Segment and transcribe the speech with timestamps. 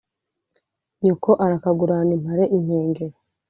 [1.03, 3.15] nyoko arakagurana impare impengeri